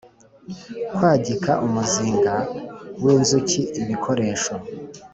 [0.95, 2.35] kwagika umuzinga
[3.03, 4.53] w inzuki ibikoresho